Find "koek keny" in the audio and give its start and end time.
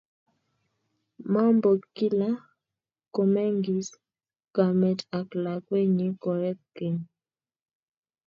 6.23-6.99